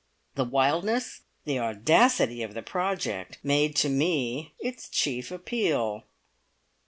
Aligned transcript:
The 0.33 0.45
wildness, 0.45 1.21
the 1.45 1.59
audacity 1.59 2.41
of 2.41 2.55
the 2.55 2.63
project 2.63 3.37
made 3.43 3.75
to 3.75 3.87
me 3.87 4.55
its 4.59 4.89
chief 4.89 5.29
appeal. 5.29 6.05